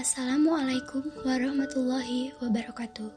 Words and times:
Assalamualaikum 0.00 1.12
warahmatullahi 1.28 2.32
wabarakatuh. 2.40 3.12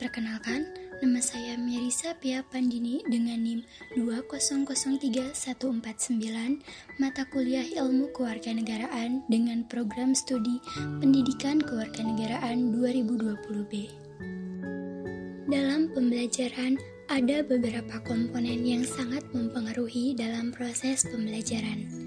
Perkenalkan, 0.00 0.64
nama 1.04 1.20
saya 1.20 1.60
Mirisa 1.60 2.16
Pia 2.16 2.40
Pandini 2.40 3.04
dengan 3.04 3.36
NIM 3.36 3.60
2003149, 4.00 5.36
mata 6.96 7.28
kuliah 7.28 7.68
Ilmu 7.76 8.16
Kewarganegaraan 8.16 9.28
dengan 9.28 9.68
program 9.68 10.16
studi 10.16 10.56
Pendidikan 11.04 11.60
Kewarganegaraan 11.60 12.80
2020B. 12.80 13.92
Dalam 15.52 15.92
pembelajaran, 15.92 16.80
ada 17.12 17.44
beberapa 17.44 18.00
komponen 18.08 18.64
yang 18.64 18.88
sangat 18.88 19.20
mempengaruhi 19.36 20.16
dalam 20.16 20.48
proses 20.48 21.04
pembelajaran. 21.12 22.01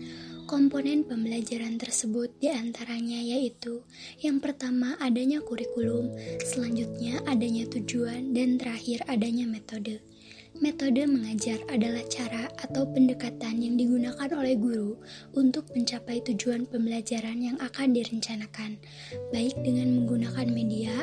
Komponen 0.46 1.02
pembelajaran 1.02 1.82
tersebut 1.82 2.30
di 2.38 2.54
antaranya 2.54 3.18
yaitu 3.18 3.82
yang 4.22 4.38
pertama 4.38 4.94
adanya 5.02 5.42
kurikulum, 5.42 6.14
selanjutnya 6.46 7.18
adanya 7.26 7.66
tujuan, 7.66 8.30
dan 8.30 8.62
terakhir 8.62 9.02
adanya 9.10 9.50
metode. 9.50 10.06
Metode 10.62 11.10
mengajar 11.10 11.58
adalah 11.68 12.06
cara 12.14 12.46
atau 12.62 12.86
pendekatan 12.94 13.58
yang 13.58 13.74
digunakan 13.74 14.30
oleh 14.38 14.54
guru 14.54 15.02
untuk 15.34 15.66
mencapai 15.74 16.22
tujuan 16.30 16.70
pembelajaran 16.70 17.42
yang 17.42 17.58
akan 17.58 17.98
direncanakan, 17.98 18.78
baik 19.34 19.58
dengan 19.66 19.98
menggunakan 19.98 20.46
media 20.54 20.94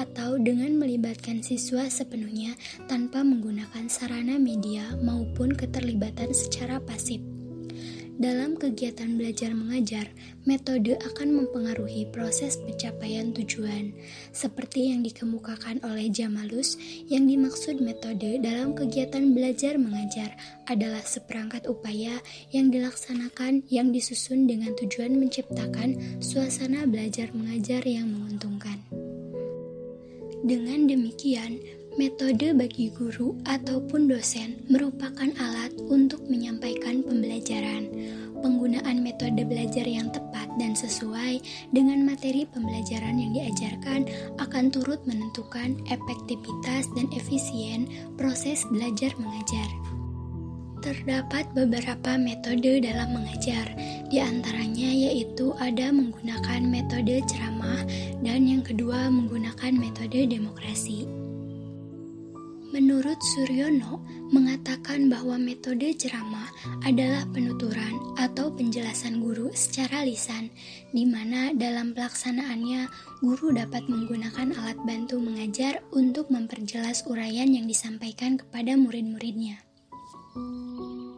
atau 0.00 0.40
dengan 0.40 0.72
melibatkan 0.80 1.44
siswa 1.44 1.84
sepenuhnya 1.92 2.56
tanpa 2.88 3.20
menggunakan 3.20 3.92
sarana 3.92 4.40
media 4.40 4.96
maupun 5.04 5.52
keterlibatan 5.52 6.32
secara 6.32 6.80
pasif. 6.80 7.35
Dalam 8.16 8.56
kegiatan 8.56 9.20
belajar 9.20 9.52
mengajar, 9.52 10.08
metode 10.48 10.96
akan 11.04 11.36
mempengaruhi 11.36 12.08
proses 12.08 12.56
pencapaian 12.56 13.28
tujuan. 13.36 13.92
Seperti 14.32 14.88
yang 14.88 15.04
dikemukakan 15.04 15.84
oleh 15.84 16.08
Jamalus, 16.08 16.80
yang 17.12 17.28
dimaksud 17.28 17.76
metode 17.76 18.40
dalam 18.40 18.72
kegiatan 18.72 19.36
belajar 19.36 19.76
mengajar 19.76 20.32
adalah 20.64 21.04
seperangkat 21.04 21.68
upaya 21.68 22.16
yang 22.56 22.72
dilaksanakan 22.72 23.68
yang 23.68 23.92
disusun 23.92 24.48
dengan 24.48 24.72
tujuan 24.80 25.12
menciptakan 25.12 26.00
suasana 26.16 26.88
belajar 26.88 27.28
mengajar 27.36 27.84
yang 27.84 28.08
menguntungkan. 28.08 28.80
Dengan 30.40 30.88
demikian, 30.88 31.60
Metode 31.96 32.52
bagi 32.52 32.92
guru 32.92 33.32
ataupun 33.48 34.04
dosen 34.04 34.60
merupakan 34.68 35.32
alat 35.40 35.72
untuk 35.88 36.28
menyampaikan 36.28 37.00
pembelajaran. 37.00 37.88
Penggunaan 38.44 39.00
metode 39.00 39.40
belajar 39.48 39.88
yang 39.88 40.12
tepat 40.12 40.44
dan 40.60 40.76
sesuai 40.76 41.40
dengan 41.72 42.04
materi 42.04 42.44
pembelajaran 42.52 43.16
yang 43.16 43.32
diajarkan 43.32 44.04
akan 44.36 44.68
turut 44.68 45.00
menentukan 45.08 45.80
efektivitas 45.88 46.84
dan 46.92 47.08
efisien 47.16 47.88
proses 48.20 48.68
belajar 48.68 49.16
mengajar. 49.16 49.68
Terdapat 50.84 51.48
beberapa 51.56 52.20
metode 52.20 52.84
dalam 52.84 53.16
mengajar, 53.16 53.72
di 54.12 54.20
antaranya 54.20 54.92
yaitu 54.92 55.56
ada 55.56 55.88
menggunakan 55.96 56.60
metode 56.60 57.24
ceramah 57.24 57.88
dan 58.20 58.44
yang 58.44 58.60
kedua 58.60 59.08
menggunakan 59.08 59.72
metode 59.72 60.28
demokrasi. 60.28 61.25
Menurut 62.76 63.16
Suryono, 63.24 64.04
mengatakan 64.28 65.08
bahwa 65.08 65.40
metode 65.40 65.96
ceramah 65.96 66.52
adalah 66.84 67.24
penuturan 67.32 67.96
atau 68.20 68.52
penjelasan 68.52 69.24
guru 69.24 69.48
secara 69.56 70.04
lisan, 70.04 70.52
di 70.92 71.08
mana 71.08 71.56
dalam 71.56 71.96
pelaksanaannya 71.96 72.84
guru 73.24 73.56
dapat 73.56 73.88
menggunakan 73.88 74.52
alat 74.60 74.76
bantu 74.84 75.16
mengajar 75.16 75.80
untuk 75.96 76.28
memperjelas 76.28 77.08
uraian 77.08 77.48
yang 77.48 77.64
disampaikan 77.64 78.36
kepada 78.36 78.76
murid-muridnya. 78.76 79.56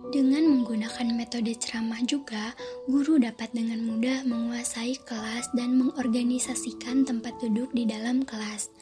Dengan 0.09 0.41
menggunakan 0.49 1.13
metode 1.13 1.53
ceramah 1.61 2.01
juga, 2.09 2.57
guru 2.89 3.21
dapat 3.21 3.53
dengan 3.53 3.85
mudah 3.85 4.25
menguasai 4.25 4.97
kelas 5.05 5.53
dan 5.53 5.77
mengorganisasikan 5.77 7.05
tempat 7.05 7.37
duduk 7.45 7.69
di 7.77 7.85
dalam 7.85 8.25
kelas. 8.25 8.73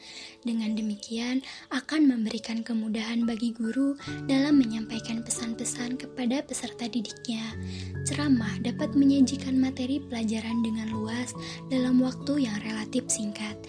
Dengan 0.47 0.79
demikian, 0.79 1.43
akan 1.75 2.07
memberikan 2.07 2.63
kemudahan 2.63 3.27
bagi 3.27 3.51
guru 3.51 3.99
dalam 4.31 4.63
menyampaikan 4.63 5.19
pesan-pesan 5.19 5.99
kepada 5.99 6.47
peserta 6.47 6.87
didiknya. 6.87 7.43
Ceramah 8.07 8.63
dapat 8.63 8.95
menyajikan 8.95 9.59
materi 9.59 9.99
pelajaran 9.99 10.63
dengan 10.63 10.95
luas 10.95 11.35
dalam 11.67 11.99
waktu 11.99 12.47
yang 12.47 12.55
relatif 12.63 13.03
singkat. 13.11 13.59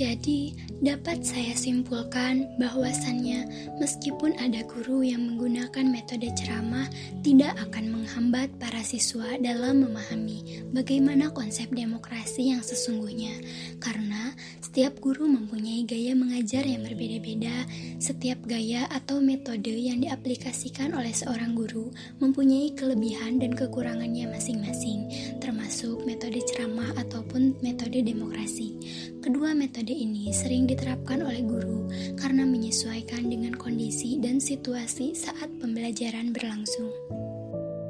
Jadi, 0.00 0.56
dapat 0.80 1.28
saya 1.28 1.52
simpulkan 1.52 2.48
bahwasannya 2.56 3.44
meskipun 3.76 4.32
ada 4.40 4.64
guru 4.64 5.04
yang 5.04 5.20
menggunakan 5.28 5.84
metode 5.92 6.32
ceramah 6.40 6.88
tidak 7.20 7.52
akan 7.68 8.00
menghambat 8.00 8.48
para 8.56 8.80
siswa 8.80 9.36
dalam 9.44 9.84
memahami 9.84 10.64
bagaimana 10.72 11.28
konsep 11.28 11.68
demokrasi 11.68 12.48
yang 12.48 12.64
sesungguhnya. 12.64 13.44
Karena 13.76 14.32
setiap 14.70 15.02
guru 15.02 15.26
mempunyai 15.26 15.82
gaya 15.82 16.14
mengajar 16.14 16.62
yang 16.62 16.86
berbeda-beda. 16.86 17.66
Setiap 17.98 18.38
gaya 18.46 18.86
atau 18.94 19.18
metode 19.18 19.74
yang 19.74 19.98
diaplikasikan 19.98 20.94
oleh 20.94 21.10
seorang 21.10 21.58
guru 21.58 21.90
mempunyai 22.22 22.70
kelebihan 22.78 23.42
dan 23.42 23.50
kekurangannya 23.50 24.30
masing-masing, 24.30 25.10
termasuk 25.42 26.06
metode 26.06 26.38
ceramah 26.46 26.86
ataupun 26.94 27.58
metode 27.66 27.98
demokrasi. 27.98 28.78
Kedua 29.18 29.58
metode 29.58 29.90
ini 29.90 30.30
sering 30.30 30.70
diterapkan 30.70 31.18
oleh 31.18 31.42
guru 31.42 31.90
karena 32.14 32.46
menyesuaikan 32.46 33.26
dengan 33.26 33.58
kondisi 33.58 34.22
dan 34.22 34.38
situasi 34.38 35.18
saat 35.18 35.50
pembelajaran 35.58 36.30
berlangsung. 36.30 36.94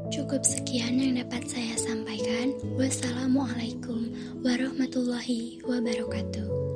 Cukup 0.08 0.48
sekian 0.48 0.96
yang 0.96 1.20
dapat 1.20 1.44
saya 1.44 1.76
sampaikan. 1.76 2.56
Wassalamualaikum 2.80 4.16
warahmatullahi 4.40 5.60
wabarakatuh. 5.68 6.69